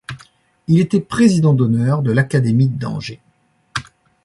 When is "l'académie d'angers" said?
2.11-3.21